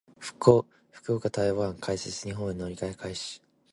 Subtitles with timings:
[0.17, 0.65] 福
[1.19, 2.27] 岡・台北線開設。
[2.27, 3.39] 日本への乗り入れ開始。